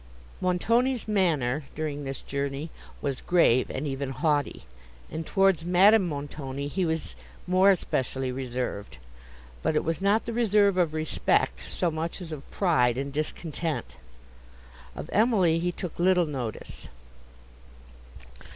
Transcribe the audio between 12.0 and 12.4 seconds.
as